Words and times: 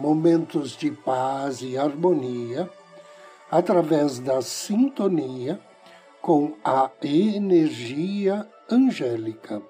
momentos 0.00 0.78
de 0.78 0.90
paz 0.90 1.60
e 1.60 1.76
harmonia 1.76 2.70
através 3.50 4.18
da 4.18 4.40
sintonia 4.40 5.60
com 6.22 6.56
a 6.64 6.90
energia 7.02 8.48
angélica. 8.70 9.60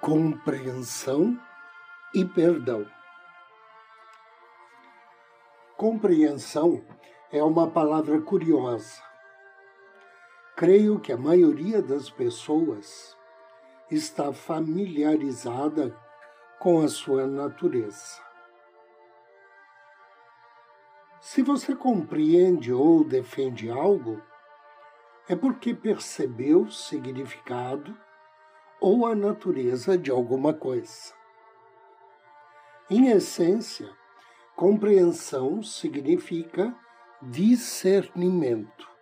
Compreensão 0.00 1.38
e 2.14 2.24
perdão. 2.24 2.86
Compreensão 5.76 6.82
é 7.30 7.42
uma 7.42 7.70
palavra 7.70 8.18
curiosa 8.22 9.07
Creio 10.58 10.98
que 10.98 11.12
a 11.12 11.16
maioria 11.16 11.80
das 11.80 12.10
pessoas 12.10 13.16
está 13.88 14.32
familiarizada 14.32 15.96
com 16.58 16.80
a 16.80 16.88
sua 16.88 17.28
natureza. 17.28 18.20
Se 21.20 21.44
você 21.44 21.76
compreende 21.76 22.72
ou 22.72 23.04
defende 23.04 23.70
algo, 23.70 24.20
é 25.28 25.36
porque 25.36 25.72
percebeu 25.72 26.62
o 26.62 26.72
significado 26.72 27.96
ou 28.80 29.06
a 29.06 29.14
natureza 29.14 29.96
de 29.96 30.10
alguma 30.10 30.52
coisa. 30.52 31.14
Em 32.90 33.10
essência, 33.10 33.88
compreensão 34.56 35.62
significa 35.62 36.74
discernimento 37.22 38.97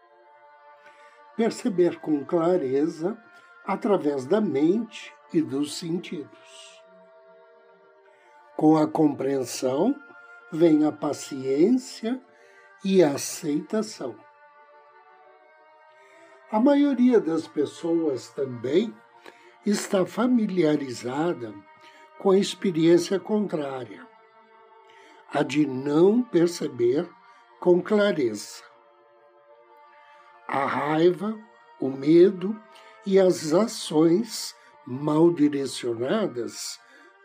perceber 1.36 2.00
com 2.00 2.24
clareza 2.24 3.16
através 3.64 4.24
da 4.26 4.40
mente 4.40 5.12
e 5.32 5.42
dos 5.42 5.76
sentidos. 5.76 6.82
Com 8.56 8.76
a 8.76 8.86
compreensão 8.86 9.94
vem 10.50 10.86
a 10.86 10.92
paciência 10.92 12.20
e 12.84 13.02
a 13.02 13.12
aceitação. 13.12 14.16
A 16.50 16.58
maioria 16.58 17.20
das 17.20 17.46
pessoas 17.46 18.28
também 18.28 18.94
está 19.64 20.06
familiarizada 20.06 21.52
com 22.18 22.30
a 22.30 22.38
experiência 22.38 23.18
contrária, 23.20 24.06
a 25.28 25.42
de 25.42 25.66
não 25.66 26.22
perceber 26.22 27.06
com 27.60 27.82
clareza 27.82 28.62
a 30.48 30.64
raiva, 30.64 31.38
o 31.80 31.88
medo 31.88 32.58
e 33.04 33.18
as 33.18 33.52
ações 33.52 34.54
mal 34.86 35.32
direcionadas 35.32 36.78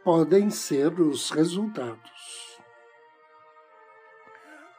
podem 0.04 0.50
ser 0.50 1.00
os 1.00 1.30
resultados. 1.30 2.60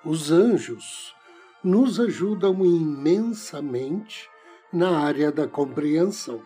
Os 0.05 0.33
anjos 0.33 1.15
nos 1.63 2.01
ajudam 2.01 2.65
imensamente 2.65 4.29
na 4.73 4.99
área 4.99 5.31
da 5.31 5.47
compreensão. 5.47 6.43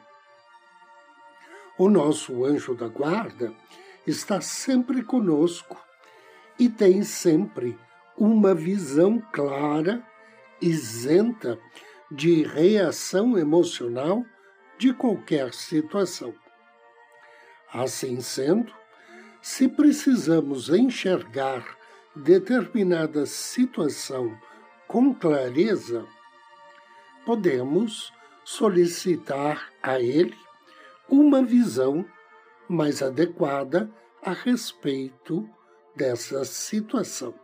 O 1.78 1.88
nosso 1.88 2.44
anjo 2.44 2.74
da 2.74 2.88
guarda 2.88 3.54
está 4.06 4.40
sempre 4.40 5.02
conosco 5.02 5.80
e 6.58 6.68
tem 6.68 7.02
sempre 7.02 7.78
uma 8.16 8.54
visão 8.54 9.20
clara, 9.32 10.02
isenta 10.60 11.58
de 12.10 12.42
reação 12.42 13.36
emocional 13.36 14.24
de 14.78 14.92
qualquer 14.92 15.52
situação. 15.52 16.34
Assim 17.72 18.20
sendo, 18.20 18.72
se 19.42 19.68
precisamos 19.68 20.68
enxergar 20.68 21.76
determinada 22.14 23.26
situação 23.26 24.36
com 24.86 25.14
clareza, 25.14 26.06
podemos 27.24 28.12
solicitar 28.44 29.72
a 29.82 30.00
ele 30.00 30.36
uma 31.08 31.42
visão 31.42 32.04
mais 32.68 33.02
adequada 33.02 33.90
a 34.22 34.32
respeito 34.32 35.48
dessa 35.94 36.44
situação. 36.44 37.34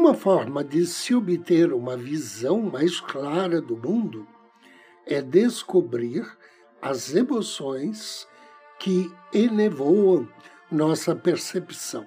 Uma 0.00 0.14
forma 0.14 0.62
de 0.62 0.86
se 0.86 1.12
obter 1.12 1.72
uma 1.72 1.96
visão 1.96 2.62
mais 2.62 3.00
clara 3.00 3.60
do 3.60 3.76
mundo 3.76 4.28
é 5.04 5.20
descobrir 5.20 6.24
as 6.80 7.12
emoções 7.16 8.24
que 8.78 9.12
elevoam 9.32 10.28
nossa 10.70 11.16
percepção 11.16 12.06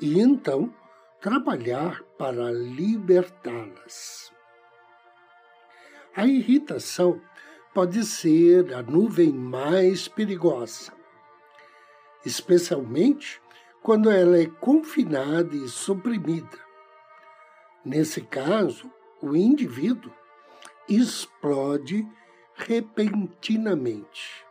e 0.00 0.18
então 0.18 0.74
trabalhar 1.20 2.02
para 2.16 2.50
libertá-las. 2.50 4.32
A 6.16 6.26
irritação 6.26 7.20
pode 7.74 8.02
ser 8.06 8.72
a 8.72 8.82
nuvem 8.82 9.30
mais 9.30 10.08
perigosa, 10.08 10.90
especialmente 12.24 13.42
quando 13.82 14.10
ela 14.10 14.38
é 14.38 14.46
confinada 14.46 15.54
e 15.54 15.68
suprimida 15.68 16.63
Nesse 17.84 18.22
caso, 18.22 18.90
o 19.20 19.36
indivíduo 19.36 20.10
explode 20.88 22.06
repentinamente. 22.54 24.44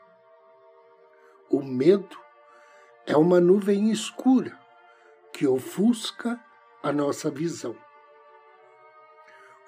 O 1.49 1.63
medo 1.63 2.17
é 3.07 3.17
uma 3.17 3.39
nuvem 3.39 3.89
escura 3.91 4.57
que 5.31 5.47
ofusca 5.47 6.39
a 6.83 6.91
nossa 6.91 7.31
visão. 7.31 7.75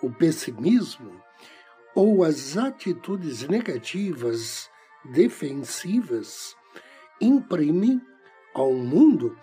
O 0.02 0.12
pessimismo 0.12 1.20
ou 1.96 2.24
as 2.24 2.58
atitudes 2.58 3.48
negativas 3.48 4.70
defensivas 5.06 6.56
imprimem 7.20 8.00
ao 8.54 8.74
mundo 8.74 9.36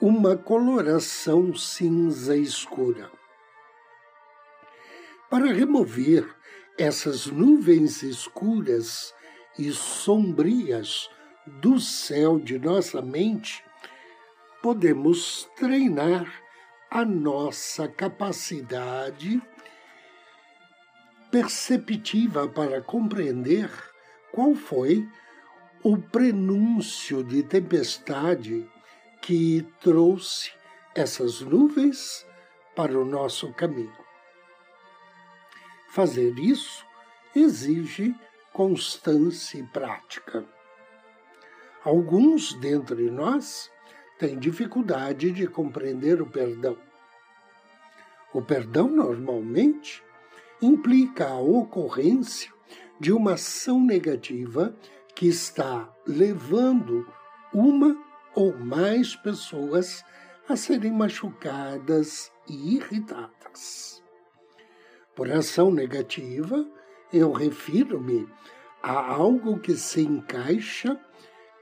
uma 0.00 0.36
coloração 0.36 1.54
cinza 1.56 2.36
escura. 2.36 3.10
Para 5.34 5.52
remover 5.52 6.32
essas 6.78 7.26
nuvens 7.26 8.04
escuras 8.04 9.12
e 9.58 9.72
sombrias 9.72 11.10
do 11.44 11.80
céu 11.80 12.38
de 12.38 12.56
nossa 12.56 13.02
mente, 13.02 13.64
podemos 14.62 15.50
treinar 15.56 16.32
a 16.88 17.04
nossa 17.04 17.88
capacidade 17.88 19.42
perceptiva 21.32 22.46
para 22.46 22.80
compreender 22.80 23.68
qual 24.30 24.54
foi 24.54 25.04
o 25.82 25.98
prenúncio 25.98 27.24
de 27.24 27.42
tempestade 27.42 28.70
que 29.20 29.66
trouxe 29.80 30.52
essas 30.94 31.40
nuvens 31.40 32.24
para 32.76 32.96
o 32.96 33.04
nosso 33.04 33.52
caminho. 33.52 34.03
Fazer 35.94 36.36
isso 36.40 36.84
exige 37.36 38.16
constância 38.52 39.58
e 39.58 39.62
prática. 39.62 40.44
Alguns 41.84 42.52
dentre 42.54 43.08
nós 43.12 43.70
têm 44.18 44.36
dificuldade 44.36 45.30
de 45.30 45.46
compreender 45.46 46.20
o 46.20 46.26
perdão. 46.26 46.76
O 48.32 48.42
perdão, 48.42 48.88
normalmente, 48.88 50.02
implica 50.60 51.28
a 51.28 51.38
ocorrência 51.38 52.52
de 52.98 53.12
uma 53.12 53.34
ação 53.34 53.80
negativa 53.80 54.76
que 55.14 55.28
está 55.28 55.88
levando 56.04 57.08
uma 57.52 57.96
ou 58.34 58.52
mais 58.58 59.14
pessoas 59.14 60.04
a 60.48 60.56
serem 60.56 60.90
machucadas 60.90 62.32
e 62.48 62.74
irritadas. 62.74 64.03
Por 65.14 65.30
ação 65.30 65.70
negativa, 65.70 66.66
eu 67.12 67.30
refiro-me 67.30 68.26
a 68.82 69.14
algo 69.14 69.60
que 69.60 69.74
se 69.74 70.00
encaixa 70.00 70.98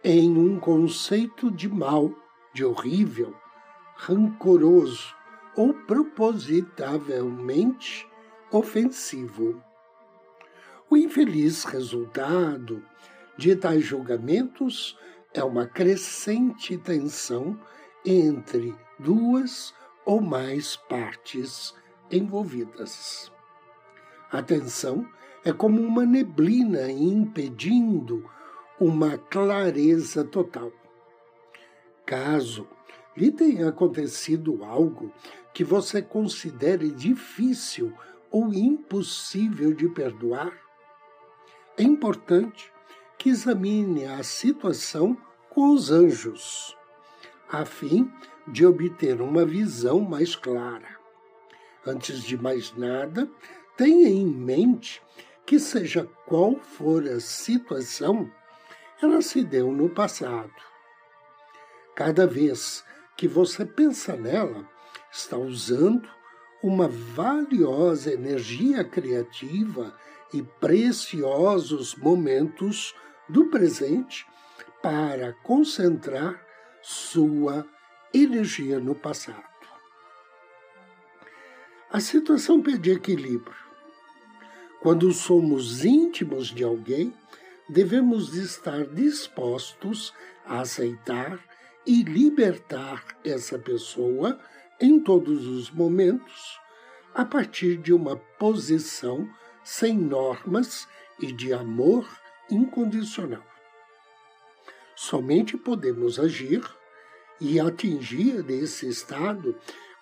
em 0.02 0.34
um 0.36 0.58
conceito 0.58 1.50
de 1.50 1.68
mal, 1.68 2.10
de 2.54 2.64
horrível, 2.64 3.36
rancoroso 3.94 5.14
ou 5.54 5.74
propositavelmente 5.74 8.08
ofensivo. 8.50 9.62
O 10.88 10.96
infeliz 10.96 11.64
resultado 11.64 12.82
de 13.36 13.54
tais 13.56 13.84
julgamentos 13.84 14.98
é 15.32 15.44
uma 15.44 15.66
crescente 15.66 16.78
tensão 16.78 17.60
entre 18.04 18.74
duas 18.98 19.72
ou 20.04 20.20
mais 20.20 20.76
partes 20.76 21.72
envolvidas. 22.10 23.31
A 24.32 24.42
tensão 24.42 25.06
é 25.44 25.52
como 25.52 25.82
uma 25.82 26.06
neblina 26.06 26.90
impedindo 26.90 28.28
uma 28.80 29.18
clareza 29.18 30.24
total. 30.24 30.72
Caso 32.06 32.66
lhe 33.14 33.30
tenha 33.30 33.68
acontecido 33.68 34.64
algo 34.64 35.12
que 35.52 35.62
você 35.62 36.00
considere 36.00 36.90
difícil 36.90 37.92
ou 38.30 38.54
impossível 38.54 39.74
de 39.74 39.86
perdoar, 39.90 40.52
é 41.76 41.82
importante 41.82 42.72
que 43.18 43.28
examine 43.28 44.06
a 44.06 44.22
situação 44.22 45.16
com 45.50 45.74
os 45.74 45.90
anjos, 45.90 46.74
a 47.50 47.66
fim 47.66 48.10
de 48.48 48.64
obter 48.64 49.20
uma 49.20 49.44
visão 49.44 50.00
mais 50.00 50.34
clara. 50.34 50.98
Antes 51.86 52.22
de 52.22 52.38
mais 52.38 52.74
nada, 52.74 53.30
tenha 53.76 54.08
em 54.08 54.26
mente 54.26 55.02
que, 55.44 55.58
seja 55.58 56.08
qual 56.26 56.56
for 56.56 57.06
a 57.06 57.20
situação, 57.20 58.30
ela 59.02 59.20
se 59.20 59.42
deu 59.42 59.72
no 59.72 59.88
passado. 59.88 60.52
Cada 61.94 62.26
vez 62.26 62.84
que 63.16 63.28
você 63.28 63.64
pensa 63.64 64.16
nela, 64.16 64.68
está 65.10 65.36
usando 65.36 66.08
uma 66.62 66.88
valiosa 66.88 68.12
energia 68.12 68.84
criativa 68.84 69.94
e 70.32 70.42
preciosos 70.42 71.94
momentos 71.94 72.94
do 73.28 73.46
presente 73.46 74.26
para 74.80 75.32
concentrar 75.42 76.44
sua 76.80 77.66
energia 78.14 78.78
no 78.78 78.94
passado. 78.94 79.52
A 81.90 82.00
situação 82.00 82.62
pede 82.62 82.90
equilíbrio. 82.90 83.61
Quando 84.82 85.12
somos 85.12 85.84
íntimos 85.84 86.48
de 86.48 86.64
alguém, 86.64 87.14
devemos 87.68 88.34
estar 88.34 88.84
dispostos 88.84 90.12
a 90.44 90.62
aceitar 90.62 91.38
e 91.86 92.02
libertar 92.02 93.04
essa 93.24 93.56
pessoa 93.56 94.40
em 94.80 94.98
todos 94.98 95.46
os 95.46 95.70
momentos, 95.70 96.58
a 97.14 97.24
partir 97.24 97.76
de 97.76 97.92
uma 97.92 98.16
posição 98.16 99.30
sem 99.62 99.96
normas 99.96 100.88
e 101.20 101.30
de 101.30 101.52
amor 101.52 102.04
incondicional. 102.50 103.46
Somente 104.96 105.56
podemos 105.56 106.18
agir 106.18 106.60
e 107.40 107.60
atingir 107.60 108.44
esse 108.50 108.88
estado 108.88 109.56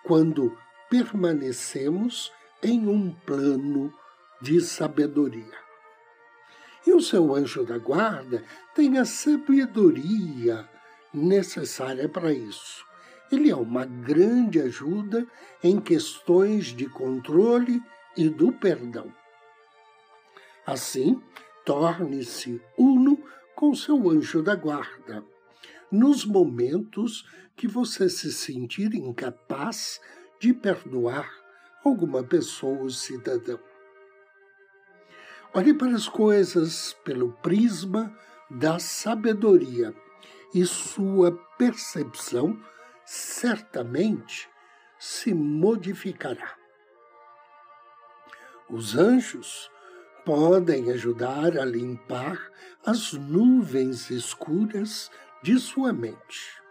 quando 0.05 0.56
permanecemos 0.88 2.33
em 2.62 2.88
um 2.88 3.12
plano 3.26 3.93
de 4.40 4.60
sabedoria. 4.60 5.58
E 6.87 6.92
o 6.92 7.00
seu 7.00 7.34
anjo 7.34 7.64
da 7.64 7.78
guarda 7.78 8.42
tem 8.75 8.98
a 8.98 9.04
sabedoria 9.04 10.69
necessária 11.12 12.08
para 12.08 12.32
isso. 12.32 12.84
Ele 13.31 13.50
é 13.50 13.56
uma 13.56 13.84
grande 13.84 14.60
ajuda 14.60 15.26
em 15.62 15.81
questões 15.81 16.66
de 16.66 16.88
controle 16.88 17.81
e 18.16 18.28
do 18.28 18.52
perdão. 18.52 19.12
Assim, 20.66 21.22
torne-se 21.64 22.60
uno 22.76 23.22
com 23.54 23.75
seu 23.75 24.10
anjo 24.10 24.42
da 24.42 24.54
guarda. 24.54 25.25
Nos 25.92 26.25
momentos 26.25 27.25
que 27.56 27.69
você 27.69 28.08
se 28.08 28.32
sentir 28.32 28.94
incapaz 28.94 30.00
de 30.40 30.54
perdoar 30.54 31.31
alguma 31.84 32.22
pessoa 32.22 32.81
ou 32.81 32.90
cidadão. 32.90 33.60
Olhe 35.52 35.75
para 35.75 35.97
as 35.97 36.08
coisas 36.08 36.93
pelo 37.05 37.32
prisma 37.43 38.17
da 38.49 38.79
sabedoria 38.79 39.93
e 40.55 40.64
sua 40.64 41.32
percepção 41.58 42.56
certamente 43.05 44.49
se 44.97 45.35
modificará. 45.35 46.56
Os 48.69 48.97
anjos 48.97 49.69
podem 50.25 50.93
ajudar 50.93 51.58
a 51.58 51.64
limpar 51.64 52.38
as 52.87 53.12
nuvens 53.12 54.08
escuras 54.08 55.11
de 55.43 55.58
sua 55.58 55.93
mente. 55.93 56.62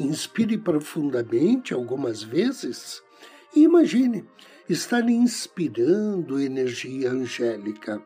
Inspire 0.00 0.58
profundamente 0.58 1.72
algumas 1.72 2.24
vezes 2.24 3.00
e 3.54 3.62
imagine 3.62 4.28
estar 4.68 5.08
inspirando 5.08 6.40
energia 6.40 7.10
angélica. 7.10 8.02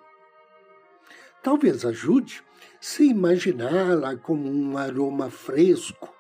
Talvez 1.43 1.85
ajude 1.87 2.43
se 2.81 3.05
imaginá-la 3.05 4.17
como 4.17 4.51
um 4.51 4.77
aroma 4.77 5.31
fresco, 5.31 6.15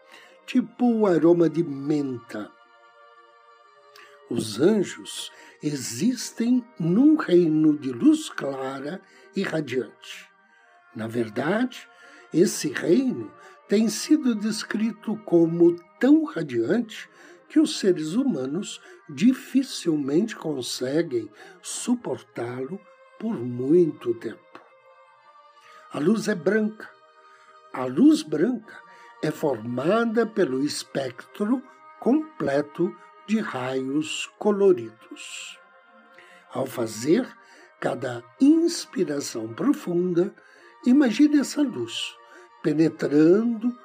tipo 0.46 0.86
o 0.90 1.06
aroma 1.06 1.48
de 1.48 1.62
menta. 1.62 2.50
Os 4.30 4.60
anjos 4.60 5.30
existem 5.62 6.64
num 6.78 7.16
reino 7.16 7.76
de 7.76 7.92
luz 7.92 8.30
clara 8.30 9.02
e 9.36 9.42
radiante. 9.42 10.28
Na 10.94 11.06
verdade, 11.06 11.86
esse 12.32 12.68
reino 12.68 13.30
tem 13.68 13.88
sido 13.88 14.34
descrito 14.34 15.16
como 15.24 15.76
tão 15.98 16.24
radiante 16.24 17.08
que 17.50 17.58
os 17.58 17.80
seres 17.80 18.14
humanos 18.14 18.80
dificilmente 19.08 20.36
conseguem 20.36 21.28
suportá-lo 21.60 22.80
por 23.18 23.34
muito 23.34 24.14
tempo. 24.14 24.60
A 25.92 25.98
luz 25.98 26.28
é 26.28 26.34
branca. 26.34 26.88
A 27.72 27.84
luz 27.84 28.22
branca 28.22 28.78
é 29.22 29.32
formada 29.32 30.24
pelo 30.24 30.64
espectro 30.64 31.60
completo 31.98 32.94
de 33.26 33.40
raios 33.40 34.30
coloridos. 34.38 35.58
Ao 36.52 36.66
fazer 36.66 37.28
cada 37.80 38.24
inspiração 38.40 39.52
profunda, 39.52 40.32
imagine 40.86 41.40
essa 41.40 41.62
luz 41.62 42.16
penetrando 42.62 43.76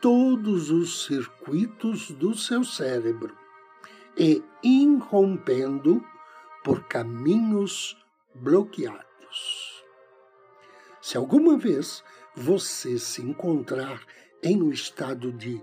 todos 0.00 0.70
os 0.70 1.04
circuitos 1.04 2.10
do 2.10 2.34
seu 2.34 2.64
cérebro 2.64 3.36
e 4.16 4.42
irrompendo 4.62 6.04
por 6.64 6.84
caminhos 6.84 7.96
bloqueados. 8.34 9.84
Se 11.00 11.16
alguma 11.16 11.56
vez 11.56 12.02
você 12.34 12.98
se 12.98 13.22
encontrar 13.22 14.02
em 14.42 14.62
um 14.62 14.70
estado 14.70 15.32
de 15.32 15.62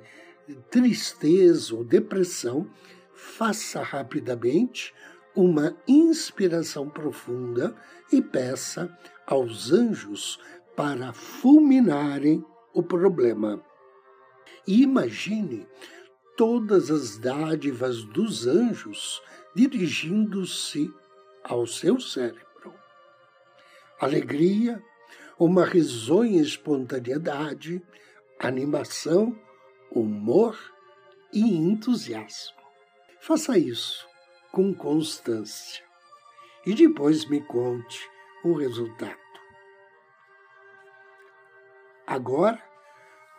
tristeza 0.70 1.75
ou 1.75 1.84
depressão, 1.84 2.70
faça 3.13 3.82
rapidamente 3.82 4.94
uma 5.36 5.75
inspiração 5.88 6.90
profunda 6.90 7.75
e 8.12 8.22
peça 8.22 8.96
aos 9.25 9.72
anjos 9.72 10.40
para 10.75 11.13
fulminarem 11.13 12.44
o 12.74 12.84
problema. 12.84 13.62
Imagine 14.65 15.67
todas 16.38 16.89
as 16.89 17.17
dádivas 17.17 18.03
dos 18.05 18.48
anjos 18.48 19.22
dirigindo-se 19.55 20.93
ao 21.43 21.67
seu 21.67 22.00
cérebro. 22.00 22.74
Alegria, 24.00 24.82
uma 25.38 25.65
risonha 25.65 26.41
espontaneidade, 26.41 27.82
animação, 28.39 29.38
humor 29.91 30.58
e 31.32 31.41
entusiasmo. 31.41 32.58
Faça 33.20 33.58
isso 33.58 34.08
com 34.51 34.74
constância 34.74 35.84
e 36.65 36.74
depois 36.74 37.25
me 37.25 37.41
conte 37.41 38.10
o 38.43 38.53
resultado. 38.53 39.17
Agora, 42.05 42.62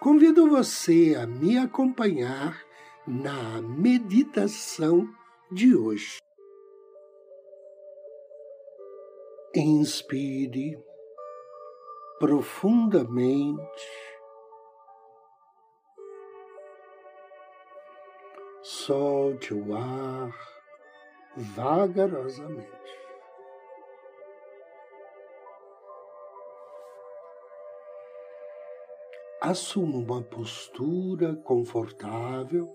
convido 0.05 0.51
você 0.51 1.17
a 1.19 1.27
me 1.27 1.57
acompanhar 1.57 2.63
na 3.07 3.63
meditação 3.63 5.09
de 5.51 5.75
hoje. 5.75 6.19
Inspire 9.57 10.79
profundamente. 12.19 13.89
Solte 18.63 19.55
o 19.55 19.75
ar 19.75 20.35
vagarosamente. 21.35 23.04
Assuma 29.47 29.99
uma 29.99 30.23
postura 30.23 31.37
confortável 31.45 32.75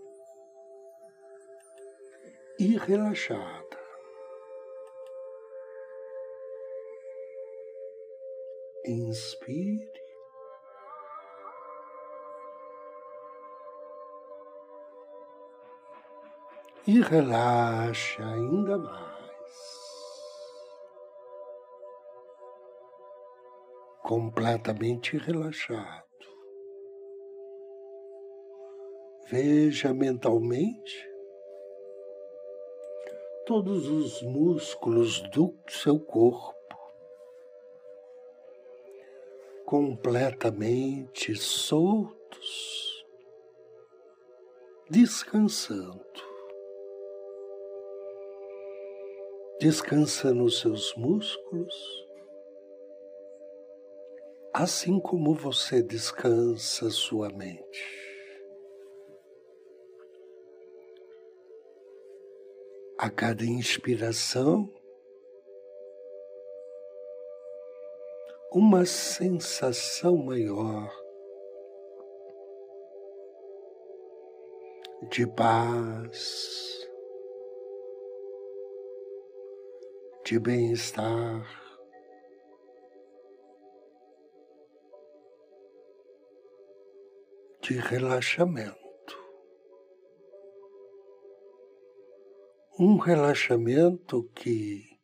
e 2.60 2.78
relaxada. 2.78 3.80
Inspire. 8.86 9.92
E 16.86 17.02
relaxe 17.02 18.22
ainda 18.22 18.78
mais. 18.78 19.10
Completamente 24.04 25.18
relaxado. 25.18 26.09
Veja 29.32 29.94
mentalmente 29.94 31.08
todos 33.46 33.88
os 33.88 34.24
músculos 34.24 35.22
do 35.30 35.54
seu 35.68 36.00
corpo 36.00 36.58
completamente 39.70 41.36
soltos, 41.36 43.06
descansando. 44.90 46.04
Descansa 49.60 50.34
nos 50.34 50.60
seus 50.60 50.96
músculos, 50.96 51.76
assim 54.52 55.00
como 55.00 55.36
você 55.36 55.84
descansa 55.84 56.90
sua 56.90 57.30
mente. 57.30 57.99
A 63.02 63.10
cada 63.10 63.46
inspiração, 63.46 64.70
uma 68.52 68.86
sensação 68.86 70.18
maior 70.18 70.92
de 75.10 75.26
paz, 75.26 76.86
de 80.26 80.38
bem-estar. 80.38 81.48
De 87.62 87.76
relaxamento. 87.76 88.89
Um 92.82 92.96
relaxamento 92.96 94.24
que 94.34 94.98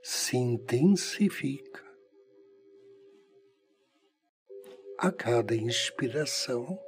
se 0.00 0.36
intensifica 0.36 1.84
a 4.96 5.10
cada 5.10 5.56
inspiração, 5.56 6.78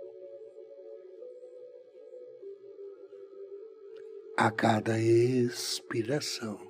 a 4.37 4.49
cada 4.53 4.97
expiração. 4.97 6.61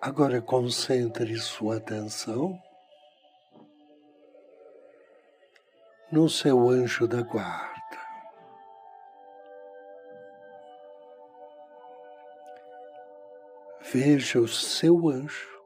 Agora 0.00 0.42
concentre 0.42 1.36
sua 1.36 1.76
atenção 1.76 2.60
no 6.10 6.28
seu 6.28 6.68
anjo 6.68 7.06
da 7.08 7.22
guarda. 7.22 7.76
Veja 13.92 14.40
o 14.40 14.48
seu 14.48 15.08
anjo 15.08 15.56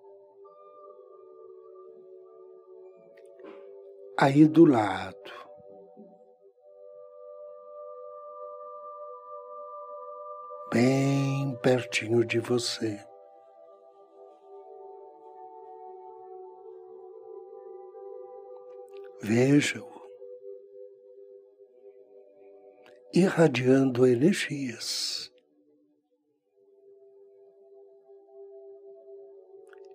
aí 4.21 4.47
do 4.47 4.67
lado. 4.67 5.17
Bem 10.73 11.57
pertinho 11.63 12.25
de 12.25 12.39
você. 12.39 13.03
Veja-o 19.23 20.00
irradiando 23.13 24.07
energias 24.07 25.31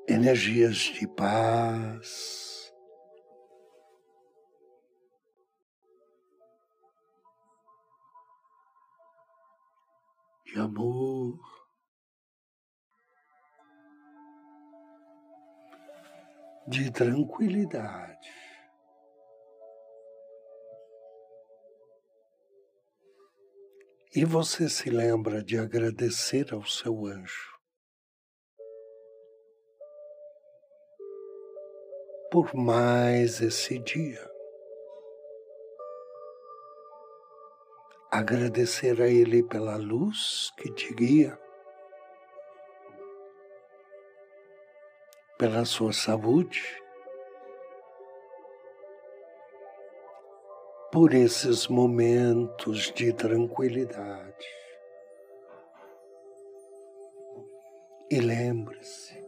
energias 0.08 0.78
de 0.78 1.08
paz, 1.08 2.74
de 10.46 10.60
amor, 10.60 11.40
de 16.68 16.92
tranquilidade. 16.92 18.45
E 24.18 24.24
você 24.24 24.70
se 24.70 24.90
lembra 24.90 25.44
de 25.44 25.58
agradecer 25.58 26.54
ao 26.54 26.64
seu 26.64 27.06
anjo? 27.06 27.60
Por 32.32 32.56
mais 32.56 33.42
esse 33.42 33.78
dia. 33.78 34.26
Agradecer 38.10 39.02
a 39.02 39.08
Ele 39.10 39.44
pela 39.44 39.76
luz 39.76 40.50
que 40.60 40.72
te 40.72 40.94
guia, 40.94 41.38
pela 45.38 45.66
sua 45.66 45.92
saúde, 45.92 46.64
por 50.92 51.14
esses 51.14 51.68
momentos 51.68 52.92
de 52.94 53.12
tranquilidade. 53.14 54.48
E 58.10 58.20
lembre-se, 58.20 59.24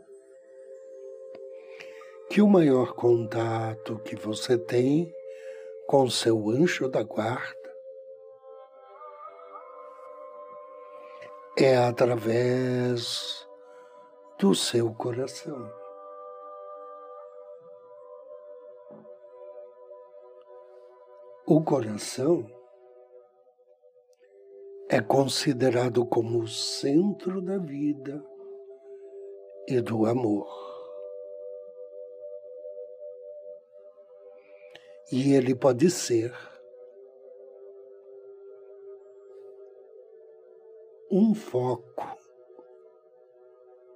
que 2.29 2.41
o 2.41 2.47
maior 2.47 2.93
contato 2.93 3.99
que 3.99 4.15
você 4.15 4.57
tem 4.57 5.11
com 5.87 6.09
seu 6.09 6.49
anjo 6.49 6.87
da 6.87 7.01
guarda 7.01 7.57
é 11.57 11.75
através 11.75 13.47
do 14.37 14.53
seu 14.53 14.93
coração. 14.93 15.76
O 21.49 21.63
coração 21.63 22.45
é 24.89 24.99
considerado 24.99 26.05
como 26.05 26.41
o 26.41 26.47
centro 26.47 27.41
da 27.41 27.57
vida 27.57 28.21
e 29.65 29.79
do 29.79 30.05
amor. 30.05 30.45
E 35.09 35.33
ele 35.33 35.55
pode 35.55 35.89
ser 35.89 36.33
um 41.09 41.33
foco 41.33 42.17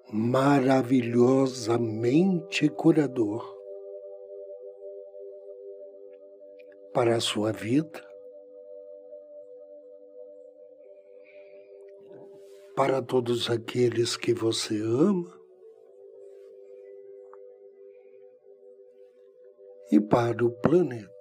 maravilhosamente 0.10 2.70
curador 2.70 3.61
para 6.94 7.16
a 7.16 7.22
sua 7.22 7.52
vida 7.52 8.12
para 12.76 13.00
todos 13.00 13.50
aqueles 13.50 14.18
que 14.18 14.34
você 14.34 14.82
ama 14.82 15.40
e 19.92 20.00
para 20.00 20.44
o 20.44 20.50
planeta. 20.50 21.12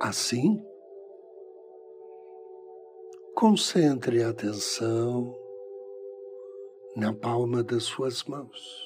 Assim, 0.00 0.64
concentre 3.34 4.22
a 4.22 4.30
atenção 4.30 5.34
na 6.96 7.12
palma 7.12 7.62
das 7.62 7.84
suas 7.84 8.24
mãos. 8.24 8.85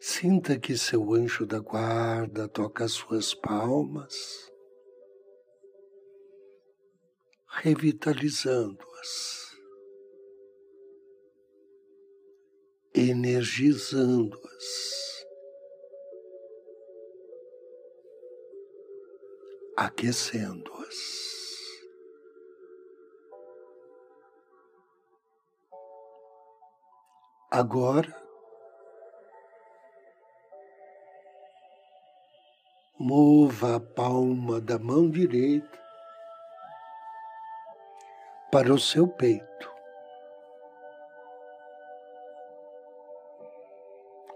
Sinta 0.00 0.56
que 0.56 0.78
seu 0.78 1.12
anjo 1.12 1.44
da 1.44 1.58
guarda 1.58 2.48
toca 2.48 2.84
as 2.84 2.92
suas 2.92 3.34
palmas, 3.34 4.48
revitalizando-as, 7.48 9.56
energizando-as, 12.94 15.26
aquecendo-as. 19.76 21.18
Agora, 27.50 28.27
Mova 33.10 33.76
a 33.76 33.80
palma 33.80 34.60
da 34.60 34.78
mão 34.78 35.08
direita 35.08 35.78
para 38.52 38.70
o 38.70 38.78
seu 38.78 39.08
peito. 39.08 39.72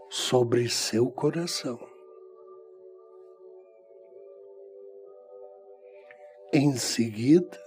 Sobre 0.09 0.71
seu 0.71 1.11
coração. 1.11 1.79
Em 6.51 6.75
seguida, 6.79 7.63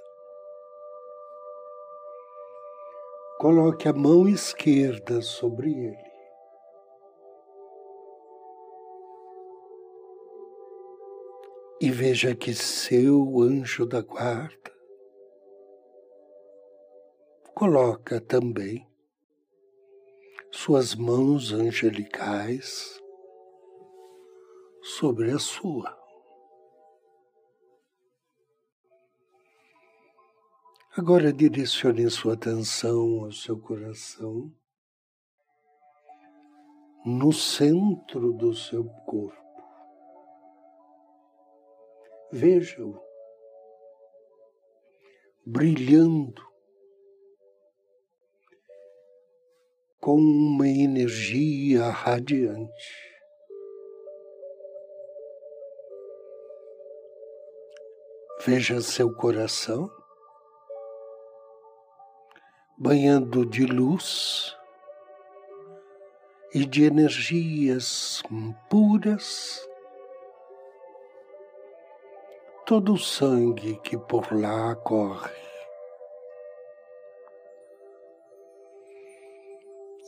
coloque 3.37 3.87
a 3.87 3.93
mão 3.93 4.27
esquerda 4.27 5.21
sobre 5.21 5.69
ele. 5.69 6.14
E 11.85 11.91
veja 11.91 12.35
que 12.35 12.51
seu 12.51 13.39
anjo 13.43 13.85
da 13.85 14.01
guarda 14.01 14.73
coloca 17.53 18.19
também 18.19 18.89
suas 20.49 20.95
mãos 20.95 21.51
angelicais 21.51 22.99
sobre 24.81 25.29
a 25.29 25.37
sua. 25.37 25.95
Agora 30.97 31.31
direcione 31.31 32.09
sua 32.09 32.33
atenção 32.33 33.25
ao 33.25 33.31
seu 33.31 33.59
coração 33.59 34.51
no 37.05 37.31
centro 37.31 38.33
do 38.33 38.55
seu 38.55 38.85
corpo 39.05 39.44
veja-o 42.31 42.99
brilhando 45.45 46.41
com 49.99 50.17
uma 50.17 50.67
energia 50.67 51.89
radiante. 51.89 53.15
Veja 58.45 58.81
seu 58.81 59.11
coração 59.15 59.89
banhando 62.77 63.45
de 63.45 63.65
luz 63.65 64.55
e 66.53 66.65
de 66.65 66.83
energias 66.83 68.21
puras 68.69 69.67
todo 72.65 72.93
o 72.93 72.97
sangue 72.97 73.75
que 73.83 73.95
por 73.95 74.33
lá 74.33 74.75
corre. 74.75 75.45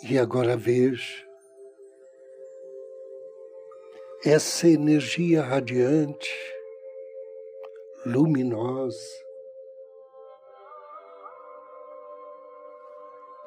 E 0.01 0.17
agora 0.17 0.57
veja 0.57 1.27
essa 4.25 4.67
energia 4.67 5.43
radiante, 5.43 6.33
luminosa, 8.03 8.97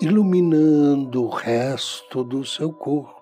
iluminando 0.01 1.25
o 1.25 1.29
resto 1.29 2.23
do 2.23 2.44
seu 2.44 2.73
corpo 2.73 3.20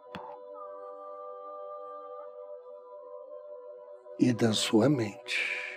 e 4.20 4.34
da 4.34 4.52
sua 4.52 4.90
mente. 4.90 5.67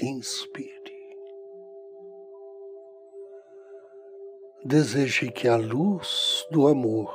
Inspire. 0.00 0.80
Deseje 4.64 5.30
que 5.30 5.48
a 5.48 5.56
luz 5.56 6.46
do 6.50 6.68
amor 6.68 7.12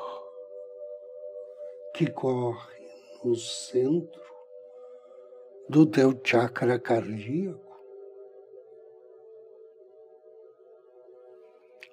que 1.93 2.09
corre 2.11 2.87
no 3.23 3.35
centro 3.35 4.23
do 5.69 5.85
teu 5.85 6.19
chakra 6.23 6.79
cardíaco 6.79 7.65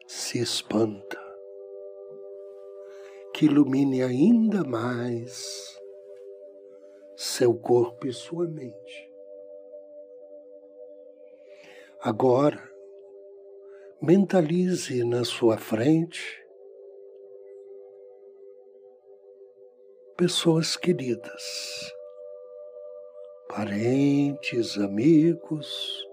se 0.07 0.39
espanta, 0.39 1.21
que 3.35 3.45
ilumine 3.45 4.03
ainda 4.03 4.65
mais 4.65 5.79
seu 7.15 7.55
corpo 7.55 8.07
e 8.07 8.13
sua 8.13 8.49
mente. 8.49 9.12
Agora, 12.05 12.61
mentalize 14.01 15.05
na 15.05 15.25
sua 15.25 15.57
frente 15.57 16.45
pessoas 20.17 20.77
queridas, 20.77 21.95
parentes, 23.49 24.77
amigos, 24.79 26.05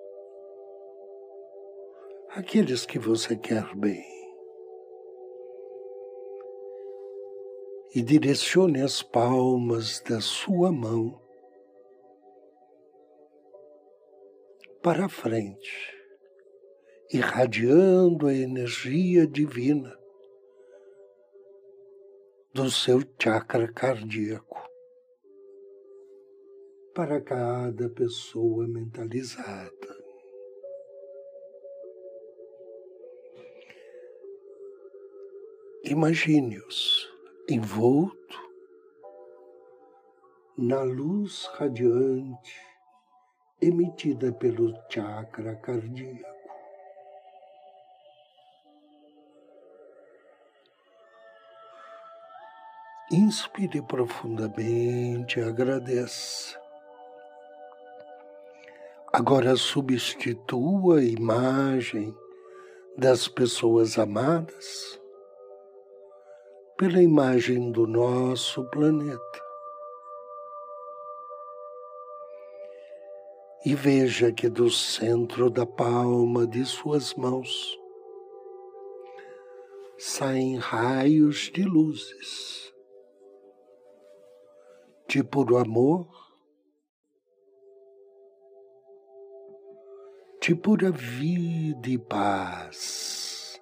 aqueles 2.35 2.85
que 2.85 2.99
você 2.99 3.35
quer 3.35 3.75
bem. 3.75 4.05
E 7.95 8.03
direcione 8.03 8.83
as 8.83 9.01
palmas 9.01 10.01
da 10.01 10.21
sua 10.21 10.71
mão 10.71 11.19
para 14.81 15.09
frente, 15.09 15.93
irradiando 17.11 18.27
a 18.27 18.33
energia 18.33 19.27
divina 19.27 19.97
do 22.53 22.71
seu 22.71 23.01
chakra 23.21 23.71
cardíaco 23.71 24.57
para 26.95 27.19
cada 27.19 27.89
pessoa 27.89 28.67
mentalizada. 28.67 29.99
Imagine-os 35.83 37.09
envolto 37.49 38.49
na 40.57 40.83
luz 40.83 41.45
radiante 41.53 42.68
emitida 43.61 44.31
pelo 44.31 44.73
chakra 44.89 45.55
cardíaco. 45.55 46.39
Inspire 53.11 53.81
profundamente, 53.81 55.41
agradeça. 55.41 56.59
Agora 59.11 59.55
substitua 59.55 60.99
a 60.99 61.03
imagem 61.03 62.15
das 62.95 63.27
pessoas 63.27 63.97
amadas 63.97 64.99
pela 66.77 67.01
imagem 67.01 67.71
do 67.71 67.87
nosso 67.87 68.63
planeta. 68.69 69.48
E 73.65 73.75
veja 73.75 74.31
que 74.31 74.47
do 74.47 74.69
centro 74.69 75.49
da 75.49 75.65
palma 75.65 76.47
de 76.47 76.63
suas 76.65 77.13
mãos 77.13 77.77
saem 79.97 80.55
raios 80.57 81.51
de 81.53 81.63
luzes, 81.63 82.73
de 85.09 85.21
puro 85.21 85.57
amor, 85.57 86.07
de 90.41 90.55
pura 90.55 90.89
vida 90.89 91.89
e 91.89 91.97
paz 91.97 93.59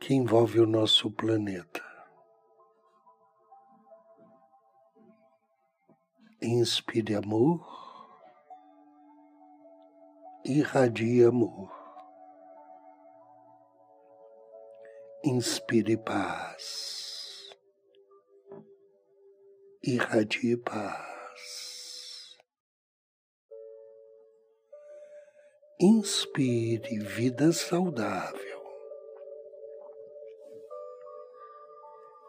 que 0.00 0.14
envolve 0.14 0.60
o 0.60 0.66
nosso 0.66 1.10
planeta. 1.10 1.85
Inspire 6.42 7.16
amor, 7.16 7.64
irradie 10.44 11.24
amor. 11.24 11.72
Inspire 15.24 15.96
paz, 15.96 17.50
irradie 19.82 20.58
paz. 20.58 22.36
Inspire 25.80 26.98
vida 27.00 27.50
saudável. 27.52 28.60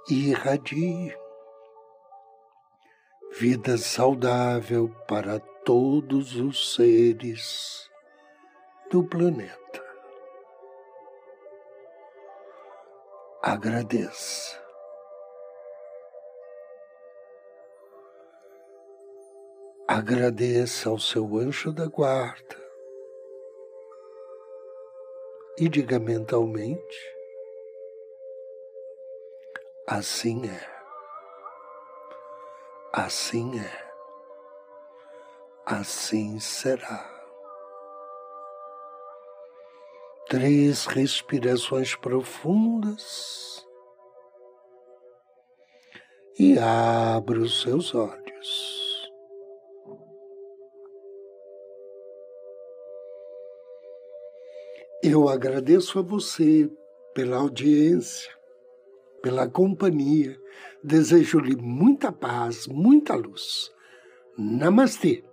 Irradie 0.10 1.14
vida 3.40 3.78
saudável 3.78 4.90
para 5.08 5.40
todos 5.64 6.36
os 6.38 6.74
seres 6.74 7.88
do 8.90 9.04
planeta. 9.04 9.86
Agradeça. 13.44 14.60
Agradeça 19.88 20.90
ao 20.90 20.98
seu 20.98 21.38
anjo 21.38 21.72
da 21.72 21.86
guarda 21.86 22.58
e 25.60 25.70
diga 25.70 26.00
mentalmente: 26.00 27.16
assim 29.88 30.50
é. 30.50 30.77
Assim 32.94 33.60
é, 33.60 33.92
assim 35.66 36.40
será. 36.40 37.16
Três 40.30 40.86
respirações 40.86 41.96
profundas 41.96 43.66
e 46.38 46.58
abra 46.60 47.40
os 47.40 47.62
seus 47.62 47.96
olhos. 47.96 48.28
Eu 55.02 55.30
agradeço 55.30 56.00
a 56.00 56.02
você 56.02 56.70
pela 57.14 57.38
audiência, 57.38 58.37
pela 59.22 59.48
companhia 59.48 60.38
Desejo-lhe 60.84 61.56
muita 61.56 62.12
paz, 62.12 62.68
muita 62.68 63.16
luz. 63.16 63.72
Namastê. 64.38 65.27